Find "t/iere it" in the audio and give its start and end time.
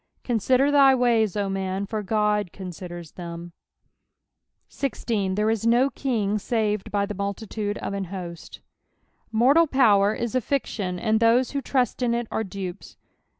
5.35-5.67